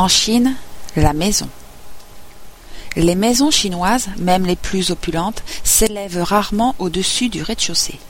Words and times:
En 0.00 0.08
Chine, 0.08 0.54
la 0.96 1.12
maison. 1.12 1.46
Les 2.96 3.14
maisons 3.14 3.50
chinoises, 3.50 4.08
même 4.16 4.46
les 4.46 4.56
plus 4.56 4.90
opulentes, 4.90 5.42
s'élèvent 5.62 6.22
rarement 6.22 6.74
au-dessus 6.78 7.28
du 7.28 7.42
rez-de-chaussée. 7.42 8.00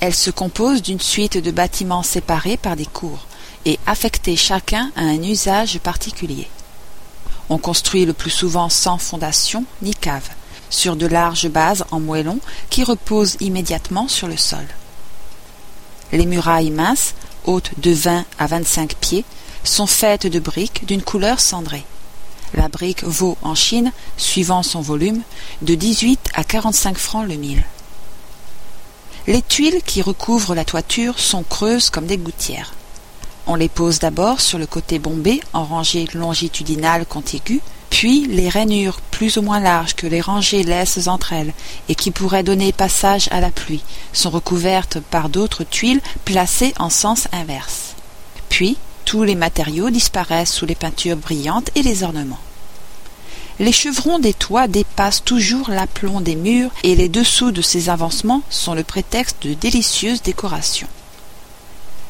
Elles 0.00 0.14
se 0.14 0.30
composent 0.30 0.82
d'une 0.82 1.00
suite 1.00 1.38
de 1.38 1.50
bâtiments 1.50 2.02
séparés 2.02 2.58
par 2.58 2.76
des 2.76 2.84
cours 2.84 3.26
et 3.64 3.78
affectés 3.86 4.36
chacun 4.36 4.92
à 4.96 5.00
un 5.00 5.22
usage 5.22 5.78
particulier. 5.78 6.46
On 7.48 7.56
construit 7.56 8.04
le 8.04 8.12
plus 8.12 8.28
souvent 8.28 8.68
sans 8.68 8.98
fondation 8.98 9.64
ni 9.80 9.94
cave, 9.94 10.28
sur 10.68 10.94
de 10.94 11.06
larges 11.06 11.48
bases 11.48 11.86
en 11.90 12.00
moellon 12.00 12.38
qui 12.68 12.84
reposent 12.84 13.38
immédiatement 13.40 14.08
sur 14.08 14.28
le 14.28 14.36
sol. 14.36 14.66
Les 16.12 16.26
murailles 16.26 16.70
minces, 16.70 17.14
de 17.46 17.90
20 17.90 18.24
à 18.38 18.46
25 18.46 18.94
pieds, 18.94 19.24
sont 19.64 19.86
faites 19.86 20.26
de 20.26 20.38
briques 20.38 20.86
d'une 20.86 21.02
couleur 21.02 21.40
cendrée. 21.40 21.84
La 22.54 22.68
brique 22.68 23.04
vaut 23.04 23.36
en 23.42 23.54
Chine, 23.54 23.92
suivant 24.16 24.62
son 24.62 24.80
volume, 24.80 25.22
de 25.62 25.74
18 25.74 26.30
à 26.34 26.44
45 26.44 26.98
francs 26.98 27.28
le 27.28 27.36
mille. 27.36 27.64
Les 29.26 29.42
tuiles 29.42 29.82
qui 29.84 30.02
recouvrent 30.02 30.54
la 30.54 30.64
toiture 30.64 31.18
sont 31.18 31.42
creuses 31.42 31.90
comme 31.90 32.06
des 32.06 32.16
gouttières. 32.16 32.74
On 33.46 33.54
les 33.54 33.68
pose 33.68 33.98
d'abord 33.98 34.40
sur 34.40 34.58
le 34.58 34.66
côté 34.66 34.98
bombé 34.98 35.40
en 35.52 35.64
rangées 35.64 36.06
longitudinales 36.14 37.06
contiguës, 37.06 37.60
puis 37.90 38.26
les 38.26 38.48
rainures 38.48 39.00
plus 39.10 39.36
ou 39.36 39.42
moins 39.42 39.60
larges 39.60 39.94
que 39.94 40.06
les 40.06 40.20
rangées 40.20 40.62
laissent 40.62 41.08
entre 41.08 41.32
elles 41.32 41.52
et 41.88 41.94
qui 41.94 42.10
pourraient 42.10 42.42
donner 42.42 42.72
passage 42.72 43.28
à 43.30 43.40
la 43.40 43.50
pluie 43.50 43.82
sont 44.12 44.30
recouvertes 44.30 44.98
par 45.10 45.28
d'autres 45.28 45.64
tuiles 45.64 46.00
placées 46.24 46.72
en 46.78 46.88
sens 46.88 47.28
inverse. 47.32 47.94
Puis 48.48 48.78
tous 49.04 49.24
les 49.24 49.34
matériaux 49.34 49.90
disparaissent 49.90 50.52
sous 50.52 50.66
les 50.66 50.74
peintures 50.74 51.16
brillantes 51.16 51.70
et 51.74 51.82
les 51.82 52.02
ornements. 52.02 52.38
Les 53.58 53.72
chevrons 53.72 54.18
des 54.18 54.32
toits 54.32 54.68
dépassent 54.68 55.22
toujours 55.22 55.68
l'aplomb 55.68 56.22
des 56.22 56.36
murs 56.36 56.70
et 56.82 56.96
les 56.96 57.10
dessous 57.10 57.50
de 57.50 57.60
ces 57.60 57.90
avancements 57.90 58.42
sont 58.48 58.72
le 58.72 58.84
prétexte 58.84 59.46
de 59.46 59.52
délicieuses 59.52 60.22
décorations. 60.22 60.88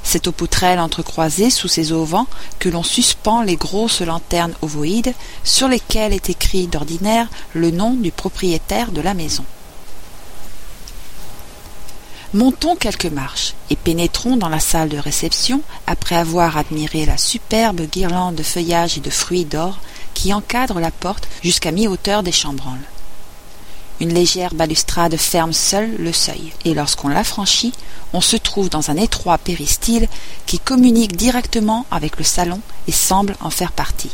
C'est 0.03 0.27
aux 0.27 0.33
poutrelles 0.33 0.81
entrecroisées 0.81 1.51
sous 1.51 1.69
ces 1.69 1.93
auvents 1.93 2.27
que 2.59 2.69
l'on 2.69 2.83
suspend 2.83 3.43
les 3.43 3.57
grosses 3.57 4.01
lanternes 4.01 4.55
ovoïdes 4.63 5.15
sur 5.45 5.69
lesquelles 5.69 6.13
est 6.13 6.31
écrit 6.31 6.67
d'ordinaire 6.67 7.29
le 7.55 7.71
nom 7.71 7.95
du 7.95 8.11
propriétaire 8.11 8.93
de 8.93 9.01
la 9.01 9.15
maison. 9.15 9.45
Montons 12.33 12.77
quelques 12.77 13.07
marches 13.07 13.55
et 13.71 13.77
pénétrons 13.77 14.37
dans 14.37 14.49
la 14.49 14.61
salle 14.61 14.89
de 14.89 14.99
réception 14.99 15.63
après 15.89 16.15
avoir 16.15 16.57
admiré 16.57 17.05
la 17.05 17.17
superbe 17.17 17.81
guirlande 17.91 18.37
de 18.37 18.45
feuillages 18.45 18.97
et 18.97 19.01
de 19.01 19.11
fruits 19.11 19.45
d'or 19.45 19.81
qui 20.15 20.33
encadre 20.33 20.79
la 20.79 20.93
porte 20.93 21.27
jusqu'à 21.43 21.73
mi-hauteur 21.73 22.23
des 22.23 22.31
chambranles. 22.31 22.79
Une 24.01 24.15
légère 24.15 24.55
balustrade 24.55 25.17
ferme 25.17 25.53
seule 25.53 25.95
le 25.99 26.13
seuil, 26.13 26.55
et 26.65 26.73
lorsqu'on 26.73 27.09
la 27.09 27.23
franchit, 27.23 27.75
on 28.15 28.23
se 28.23 28.37
trouve 28.37 28.71
dans 28.71 28.91
un 28.91 28.97
étroit 28.97 29.37
péristyle 29.37 30.09
qui 30.47 30.59
communique 30.59 31.17
directement 31.17 31.85
avec 31.91 32.17
le 32.17 32.25
salon 32.25 32.61
et 32.89 32.93
semble 32.93 33.37
en 33.41 33.51
faire 33.51 33.73
partie. 33.73 34.11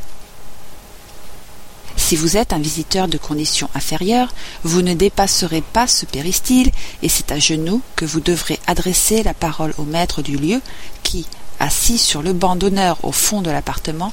Si 1.97 2.17
vous 2.17 2.37
êtes 2.37 2.53
un 2.53 2.59
visiteur 2.59 3.07
de 3.07 3.17
condition 3.17 3.71
inférieure, 3.75 4.35
vous 4.65 4.83
ne 4.83 4.95
dépasserez 4.95 5.61
pas 5.61 5.87
ce 5.87 6.05
péristyle 6.05 6.71
et 7.03 7.09
c'est 7.09 7.31
à 7.31 7.39
genoux 7.39 7.81
que 7.95 8.05
vous 8.05 8.21
devrez 8.21 8.59
adresser 8.67 9.23
la 9.23 9.35
parole 9.35 9.75
au 9.79 9.85
maître 9.85 10.21
du 10.21 10.37
lieu 10.37 10.61
qui, 11.05 11.27
assis 11.59 11.99
sur 11.99 12.23
le 12.23 12.33
banc 12.33 12.57
d'honneur 12.57 12.99
au 13.05 13.13
fond 13.13 13.41
de 13.41 13.51
l'appartement, 13.51 14.13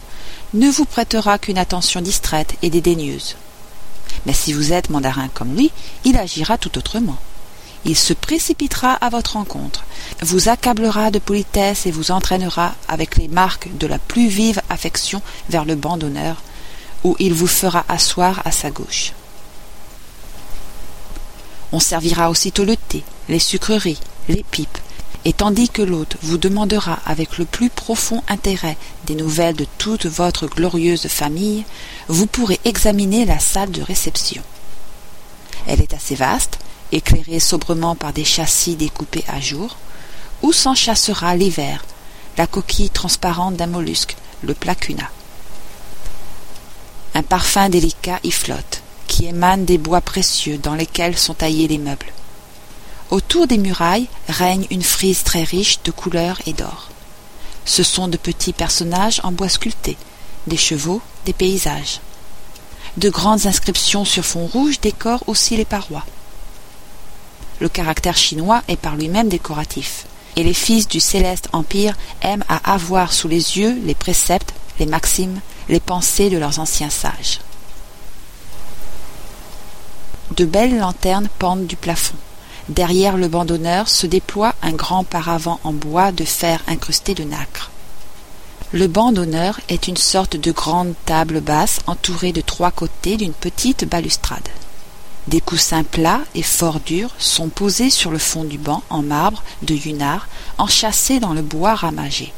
ne 0.54 0.70
vous 0.70 0.86
prêtera 0.86 1.40
qu'une 1.40 1.58
attention 1.58 2.02
distraite 2.02 2.56
et 2.62 2.70
dédaigneuse. 2.70 3.36
Mais 4.26 4.34
si 4.34 4.54
vous 4.54 4.74
êtes 4.74 4.90
mandarin 4.90 5.30
comme 5.34 5.56
lui, 5.56 5.72
il 6.04 6.18
agira 6.18 6.58
tout 6.58 6.78
autrement. 6.78 7.18
Il 7.86 7.98
se 7.98 8.14
précipitera 8.14 8.94
à 8.94 9.10
votre 9.10 9.34
rencontre, 9.34 9.84
vous 10.22 10.48
accablera 10.48 11.12
de 11.12 11.20
politesse 11.20 11.86
et 11.86 11.92
vous 11.92 12.12
entraînera 12.12 12.76
avec 12.88 13.18
les 13.18 13.28
marques 13.28 13.70
de 13.78 13.88
la 13.88 14.00
plus 14.00 14.30
vive 14.30 14.62
affection 14.70 15.22
vers 15.50 15.66
le 15.66 15.76
banc 15.76 15.98
d'honneur, 15.98 16.42
où 17.04 17.18
il 17.20 17.34
vous 17.34 17.48
fera 17.48 17.84
asseoir 17.90 18.42
à 18.46 18.52
sa 18.52 18.72
gauche. 18.72 19.12
On 21.74 21.80
servira 21.82 22.30
aussitôt 22.30 22.64
le 22.64 22.78
thé, 22.78 23.04
les 23.28 23.40
sucreries, 23.40 24.00
les 24.30 24.46
pipes, 24.50 24.78
et 25.26 25.34
tandis 25.34 25.70
que 25.70 25.82
l'hôte 25.82 26.18
vous 26.22 26.38
demandera 26.38 27.00
avec 27.06 27.38
le 27.38 27.46
plus 27.46 27.70
profond 27.70 28.22
intérêt 28.28 28.78
des 29.06 29.16
nouvelles 29.16 29.56
de 29.56 29.66
toute 29.78 30.06
votre 30.06 30.48
glorieuse 30.48 31.08
famille, 31.08 31.64
vous 32.08 32.28
pourrez 32.28 32.60
examiner 32.66 33.26
la 33.26 33.40
salle 33.40 33.72
de 33.72 33.82
réception. 33.82 34.44
Elle 35.68 35.82
est 35.82 35.94
assez 35.94 36.16
vaste, 36.16 36.60
éclairée 36.92 37.40
sobrement 37.40 37.96
par 37.96 38.12
des 38.12 38.26
châssis 38.26 38.76
découpés 38.76 39.24
à 39.28 39.40
jour, 39.40 39.78
où 40.42 40.52
s'enchassera 40.52 41.36
l'hiver, 41.36 41.86
la 42.38 42.48
coquille 42.48 42.90
transparente 42.90 43.56
d'un 43.56 43.68
mollusque, 43.68 44.18
le 44.42 44.54
placuna. 44.54 45.10
Un 47.16 47.24
parfum 47.24 47.70
délicat 47.70 48.20
y 48.24 48.32
flotte, 48.32 48.82
qui 49.08 49.26
émane 49.26 49.64
des 49.64 49.78
bois 49.78 50.02
précieux 50.02 50.58
dans 50.58 50.76
lesquels 50.76 51.18
sont 51.18 51.36
taillés 51.36 51.68
les 51.68 51.78
meubles. 51.78 52.12
Autour 53.12 53.48
des 53.48 53.58
murailles 53.58 54.08
règne 54.28 54.66
une 54.72 54.84
frise 54.84 55.24
très 55.24 55.44
riche 55.44 55.80
de 55.84 55.92
couleurs 55.92 56.42
et 56.46 56.54
d'or. 56.54 56.90
Ce 57.66 57.84
sont 57.84 58.08
de 58.08 58.18
petits 58.18 58.54
personnages 58.54 59.22
en 59.24 59.32
bois 59.32 59.50
sculpté, 59.50 59.98
des 60.48 60.58
chevaux, 60.58 61.02
des 61.26 61.34
paysages. 61.34 62.00
De 62.98 63.10
grandes 63.10 63.46
inscriptions 63.46 64.06
sur 64.06 64.26
fond 64.26 64.46
rouge 64.46 64.80
décorent 64.80 65.24
aussi 65.28 65.58
les 65.58 65.66
parois. 65.66 66.06
Le 67.60 67.70
caractère 67.70 68.18
chinois 68.18 68.62
est 68.68 68.76
par 68.76 68.96
lui-même 68.96 69.30
décoratif, 69.30 70.06
et 70.36 70.44
les 70.44 70.54
fils 70.54 70.88
du 70.88 71.00
céleste 71.00 71.48
empire 71.54 71.96
aiment 72.22 72.44
à 72.50 72.74
avoir 72.74 73.14
sous 73.14 73.28
les 73.28 73.58
yeux 73.58 73.80
les 73.86 73.96
préceptes, 73.96 74.54
les 74.80 74.86
maximes, 74.86 75.40
les 75.70 75.80
pensées 75.80 76.30
de 76.30 76.38
leurs 76.38 76.60
anciens 76.60 76.90
sages. 76.90 77.40
De 80.36 80.46
belles 80.46 80.78
lanternes 80.78 81.30
pendent 81.40 81.68
du 81.68 81.76
plafond. 81.76 82.16
Derrière 82.70 83.18
le 83.18 83.28
banc 83.28 83.44
d'honneur 83.44 83.90
se 83.90 84.08
déploie 84.08 84.56
un 84.62 84.72
grand 84.72 85.04
paravent 85.04 85.60
en 85.64 85.74
bois 85.74 86.12
de 86.12 86.24
fer 86.24 86.62
incrusté 86.68 87.14
de 87.14 87.24
nacre. 87.24 87.72
Le 88.72 88.88
banc 88.88 89.12
d'honneur 89.12 89.60
est 89.68 89.88
une 89.88 89.98
sorte 89.98 90.38
de 90.38 90.52
grande 90.52 90.94
table 91.06 91.42
basse 91.42 91.82
entourée 91.88 92.32
de 92.32 92.42
trois 92.42 92.72
côtés 92.72 93.18
d'une 93.18 93.34
petite 93.34 93.86
balustrade. 93.86 94.48
Des 95.28 95.42
coussins 95.42 95.84
plats 95.84 96.22
et 96.36 96.42
fort 96.42 96.80
durs 96.80 97.14
sont 97.18 97.50
posés 97.50 97.90
sur 97.90 98.12
le 98.12 98.18
fond 98.18 98.46
du 98.46 98.58
banc 98.58 98.82
en 98.90 99.02
marbre 99.02 99.44
de 99.62 99.76
Yunnar, 99.76 100.28
enchâssé 100.58 101.20
dans 101.20 101.34
le 101.34 101.42
bois 101.42 101.76
ramagé. 101.76 102.34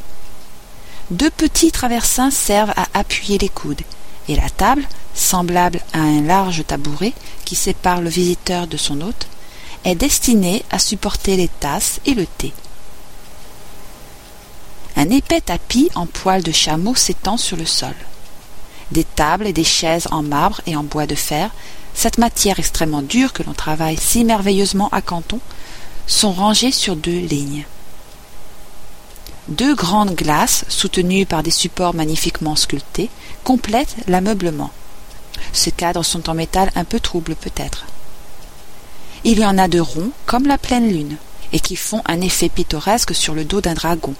Deux 1.12 1.30
petits 1.30 1.72
traversins 1.72 2.31
servent 2.31 2.74
à 2.75 2.88
appuyer 2.94 3.38
les 3.38 3.50
coudes, 3.50 3.81
et 4.28 4.35
la 4.35 4.50
table, 4.50 4.84
semblable 5.14 5.81
à 5.94 6.00
un 6.00 6.22
large 6.22 6.64
tabouret 6.66 7.14
qui 7.46 7.56
sépare 7.56 8.02
le 8.02 8.09
visiteur 8.09 8.68
de 8.68 8.78
son 8.78 9.02
hôte, 9.02 9.28
est 9.85 9.96
destinée 9.96 10.63
à 10.72 10.79
supporter 10.79 11.38
les 11.38 11.47
tasses 11.47 12.01
et 12.06 12.13
le 12.13 12.25
thé. 12.25 12.53
Un 14.97 15.09
épais 15.09 15.41
tapis 15.41 15.90
en 15.96 16.07
poil 16.07 16.41
de 16.41 16.51
chameau 16.51 16.96
s'étend 16.96 17.38
sur 17.38 17.56
le 17.56 17.66
sol. 17.66 17.96
Des 18.91 19.03
tables 19.03 19.47
et 19.47 19.53
des 19.53 19.63
chaises 19.63 20.07
en 20.12 20.23
marbre 20.23 20.62
et 20.66 20.75
en 20.75 20.84
bois 20.84 21.06
de 21.06 21.16
fer, 21.16 21.51
cette 21.94 22.18
matière 22.18 22.59
extrêmement 22.59 23.01
dure 23.01 23.31
que 23.31 23.44
l'on 23.44 23.53
travaille 23.53 23.97
si 23.97 24.23
merveilleusement 24.23 24.90
à 24.91 25.01
Canton, 25.01 25.40
sont 26.07 26.31
rangées 26.31 26.72
sur 26.72 26.96
deux 26.96 27.19
lignes. 27.19 27.66
Deux 29.47 29.75
grandes 29.75 30.16
glaces, 30.16 30.66
soutenues 30.69 31.25
par 31.25 31.44
des 31.44 31.52
supports 31.52 31.94
magnifiquement 31.94 32.56
sculptés, 32.56 33.09
complètent 33.44 33.96
l'ameublement. 34.07 34.72
Ces 35.53 35.72
cadres 35.72 36.03
sont 36.03 36.29
en 36.29 36.34
métal 36.34 36.72
un 36.76 36.84
peu 36.84 36.99
troubles 36.99 37.35
peut-être. 37.35 37.85
Il 39.28 39.40
y 39.40 39.46
en 39.46 39.58
a 39.58 39.68
de 39.68 39.80
ronds 39.80 40.12
comme 40.28 40.46
la 40.46 40.60
pleine 40.60 40.88
lune, 40.88 41.18
et 41.52 41.60
qui 41.60 41.76
font 41.76 42.04
un 42.06 42.22
effet 42.22 42.48
pittoresque 42.48 43.16
sur 43.16 43.34
le 43.34 43.44
dos 43.44 43.60
d'un 43.60 43.74
dragon, 43.74 44.14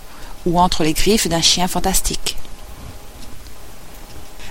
ou 0.48 0.60
entre 0.60 0.84
les 0.84 0.94
griffes 0.94 1.30
d'un 1.30 1.44
chien 1.44 1.68
fantastique. 1.68 2.38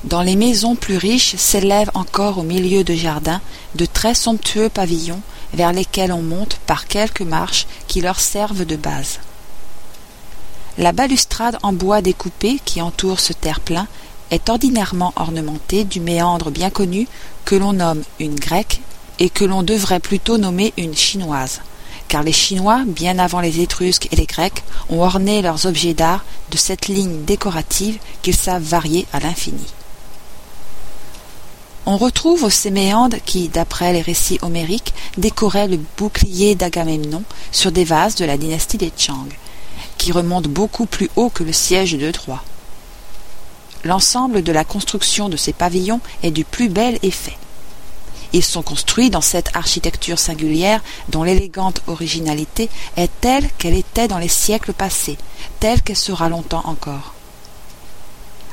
Dans 0.05 0.23
les 0.23 0.37
maisons 0.37 0.77
plus 0.77 0.97
riches 0.97 1.35
s'élèvent 1.35 1.91
encore 1.95 2.39
au 2.39 2.45
milieu 2.45 2.85
de 2.85 2.95
jardins 2.95 3.41
de 3.75 3.85
très 3.85 4.15
somptueux 4.15 4.69
pavillons 4.69 5.23
vers 5.55 5.73
lesquels 5.73 6.13
on 6.13 6.23
monte 6.23 6.61
par 6.67 6.87
quelques 6.87 7.23
marches 7.23 7.67
qui 7.89 8.01
leur 8.01 8.21
servent 8.21 8.65
de 8.65 8.77
base. 8.77 9.19
La 10.79 10.93
balustrade 10.93 11.59
en 11.65 11.73
bois 11.73 12.01
découpé 12.01 12.61
qui 12.65 12.81
entoure 12.81 13.19
ce 13.19 13.33
terre-plein 13.33 13.89
est 14.31 14.49
ordinairement 14.49 15.15
ornementée 15.17 15.83
du 15.83 15.99
méandre 15.99 16.53
bien 16.53 16.71
connu 16.71 17.09
que 17.45 17.57
l'on 17.57 17.73
nomme 17.73 18.05
une 18.21 18.37
grecque 18.37 18.83
et 19.19 19.31
que 19.31 19.45
l'on 19.45 19.63
devrait 19.63 20.01
plutôt 20.01 20.39
nommer 20.39 20.73
une 20.77 20.97
chinoise, 20.97 21.61
car 22.09 22.23
les 22.23 22.33
Chinois, 22.33 22.83
bien 22.87 23.19
avant 23.19 23.41
les 23.41 23.61
Étrusques 23.61 24.09
et 24.13 24.17
les 24.17 24.27
Grecs, 24.27 24.63
ont 24.89 25.01
orné 25.01 25.43
leurs 25.43 25.67
objets 25.67 25.95
d'art 25.95 26.25
de 26.51 26.57
cette 26.57 26.89
ligne 26.89 27.25
décorative 27.25 27.99
qu'ils 28.23 28.37
savent 28.37 28.63
varier 28.63 29.07
à 29.13 29.21
l'infini. 29.21 29.67
On 31.87 31.99
retrouve 31.99 32.45
aux 32.45 32.51
Séméandes 32.51 33.17
qui, 33.27 33.49
d'après 33.49 33.93
les 33.93 34.01
récits 34.01 34.39
homériques, 34.41 34.95
décoraient 35.19 35.69
le 35.69 35.79
bouclier 35.99 36.55
d'Agamemnon 36.55 37.23
sur 37.53 37.73
des 37.73 37.85
vases 37.85 38.15
de 38.15 38.25
la 38.25 38.39
dynastie 38.39 38.79
des 38.79 38.93
Chang, 38.97 39.29
qui 39.99 40.11
remonte 40.11 40.49
beaucoup 40.49 40.87
plus 40.87 41.11
haut 41.17 41.29
que 41.29 41.45
le 41.45 41.53
siège 41.53 41.93
de 41.93 42.11
Troie. 42.11 42.43
L'ensemble 43.85 44.43
de 44.43 44.53
la 44.53 44.65
construction 44.65 45.29
de 45.29 45.37
ces 45.37 45.53
pavillons 45.53 46.01
est 46.23 46.31
du 46.31 46.45
plus 46.45 46.71
bel 46.71 46.99
effet. 47.03 47.37
Ils 48.35 48.43
sont 48.43 48.63
construits 48.63 49.11
dans 49.11 49.21
cette 49.21 49.55
architecture 49.55 50.19
singulière 50.19 50.83
dont 51.09 51.23
l'élégante 51.23 51.83
originalité 51.87 52.69
est 52.97 53.11
telle 53.21 53.49
qu'elle 53.59 53.77
était 53.77 54.09
dans 54.09 54.19
les 54.19 54.29
siècles 54.29 54.73
passés, 54.73 55.17
telle 55.61 55.81
qu'elle 55.83 55.97
sera 55.97 56.29
longtemps 56.29 56.65
encore. 56.65 57.15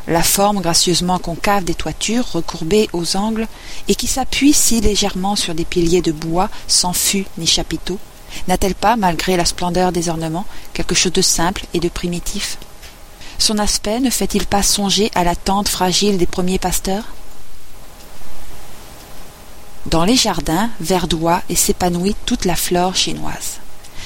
La 0.07 0.21
forme 0.21 0.61
gracieusement 0.61 1.17
concave 1.17 1.63
des 1.63 1.73
toitures 1.73 2.31
recourbées 2.31 2.89
aux 2.93 3.17
angles 3.17 3.47
et 3.87 3.95
qui 3.95 4.05
s'appuient 4.05 4.53
si 4.53 4.81
légèrement 4.81 5.35
sur 5.35 5.55
des 5.55 5.65
piliers 5.65 6.03
de 6.03 6.11
bois 6.11 6.49
sans 6.67 6.93
fût 6.93 7.25
ni 7.39 7.47
chapiteaux, 7.47 7.99
n'a-t-elle 8.47 8.75
pas, 8.75 8.95
malgré 8.97 9.35
la 9.35 9.45
splendeur 9.45 9.91
des 9.91 10.09
ornements, 10.09 10.45
quelque 10.73 10.93
chose 10.93 11.11
de 11.11 11.23
simple 11.23 11.65
et 11.73 11.79
de 11.79 11.89
primitif? 11.89 12.59
Son 13.39 13.57
aspect 13.57 13.99
ne 13.99 14.11
fait-il 14.11 14.45
pas 14.45 14.61
songer 14.61 15.09
à 15.15 15.23
la 15.23 15.35
tente 15.35 15.69
fragile 15.69 16.19
des 16.19 16.27
premiers 16.27 16.59
pasteurs? 16.59 17.05
Dans 19.87 20.05
les 20.05 20.15
jardins 20.15 20.69
verdoie 20.79 21.41
et 21.49 21.55
s'épanouit 21.55 22.15
toute 22.25 22.45
la 22.45 22.55
flore 22.55 22.95
chinoise. 22.95 23.59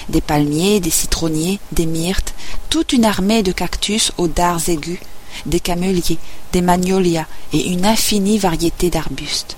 Des 0.08 0.22
palmiers, 0.22 0.80
des 0.80 0.90
citronniers, 0.90 1.60
des 1.74 1.86
myrtes, 1.86 2.34
toute 2.70 2.94
une 2.94 3.04
armée 3.04 3.44
de 3.44 3.52
cactus 3.52 4.14
aux 4.18 4.28
dards 4.28 4.70
aigus, 4.70 5.00
des 5.46 5.60
caméliers, 5.60 6.18
des 6.54 6.62
magnolias 6.62 7.26
et 7.52 7.70
une 7.70 7.86
infinie 7.86 8.38
variété 8.38 8.90
d'arbustes. 8.90 9.58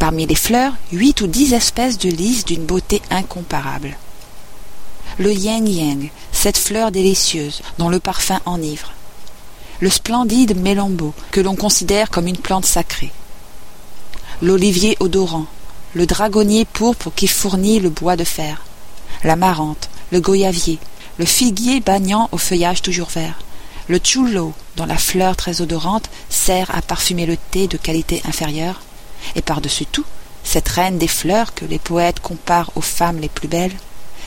Parmi 0.00 0.26
les 0.26 0.34
fleurs, 0.34 0.74
huit 0.92 1.20
ou 1.20 1.28
dix 1.28 1.54
espèces 1.54 1.98
de 1.98 2.08
lys 2.08 2.44
d'une 2.44 2.64
beauté 2.64 3.00
incomparable. 3.10 3.96
Le 5.18 5.32
yang 5.32 5.68
yang, 5.68 6.10
cette 6.32 6.58
fleur 6.58 6.90
délicieuse 6.90 7.62
dont 7.78 7.88
le 7.88 8.00
parfum 8.00 8.40
enivre. 8.46 8.92
Le 9.80 9.90
splendide 9.90 10.56
mélambeau, 10.56 11.14
que 11.30 11.40
l'on 11.40 11.54
considère 11.54 12.10
comme 12.10 12.26
une 12.26 12.36
plante 12.36 12.66
sacrée. 12.66 13.12
L'olivier 14.40 14.96
odorant, 15.00 15.46
le 15.94 16.06
dragonnier 16.06 16.64
pourpre 16.64 17.10
qui 17.16 17.26
fournit 17.26 17.80
le 17.80 17.90
bois 17.90 18.14
de 18.14 18.22
fer, 18.22 18.62
la 19.24 19.34
marante, 19.34 19.90
le 20.12 20.20
goyavier, 20.20 20.78
le 21.18 21.24
figuier 21.24 21.80
bagnant 21.80 22.28
au 22.30 22.38
feuillage 22.38 22.80
toujours 22.80 23.08
vert, 23.08 23.40
le 23.88 23.98
chulo, 23.98 24.52
dont 24.76 24.86
la 24.86 24.96
fleur 24.96 25.34
très 25.34 25.60
odorante 25.60 26.08
sert 26.30 26.72
à 26.72 26.82
parfumer 26.82 27.26
le 27.26 27.36
thé 27.36 27.66
de 27.66 27.76
qualité 27.76 28.22
inférieure, 28.28 28.80
et 29.34 29.42
par-dessus 29.42 29.86
tout, 29.86 30.04
cette 30.44 30.68
reine 30.68 30.98
des 30.98 31.08
fleurs 31.08 31.52
que 31.52 31.64
les 31.64 31.80
poètes 31.80 32.20
comparent 32.20 32.70
aux 32.76 32.80
femmes 32.80 33.18
les 33.18 33.28
plus 33.28 33.48
belles, 33.48 33.76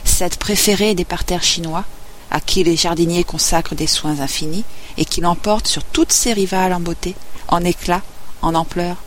cette 0.04 0.36
préférée 0.36 0.94
des 0.94 1.06
parterres 1.06 1.42
chinois, 1.42 1.86
à 2.32 2.42
qui 2.42 2.66
les 2.66 2.76
jardiniers 2.76 3.24
consacrent 3.24 3.76
des 3.76 3.88
soins 3.88 4.20
infinis, 4.20 4.66
et 4.98 5.06
qui 5.06 5.22
l'emporte 5.22 5.68
sur 5.68 5.86
toutes 5.86 6.12
ses 6.12 6.34
rivales 6.34 6.74
en 6.74 6.82
beauté, 6.82 7.16
en 7.48 7.64
éclat, 7.64 8.02
en 8.42 8.56
ampleur, 8.56 8.98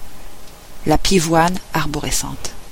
la 0.87 0.99
pivoine 0.99 1.59
arborescente. 1.73 2.64